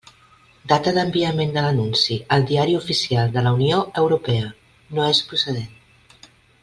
Data 0.69 0.93
d'enviament 0.93 1.51
de 1.57 1.63
l'anunci 1.65 2.17
al 2.37 2.47
Diari 2.53 2.75
Oficial 2.79 3.35
de 3.37 3.45
la 3.49 3.53
Unió 3.59 3.83
Europea: 4.05 4.49
no 4.97 5.07
és 5.11 5.21
procedent. 5.31 6.27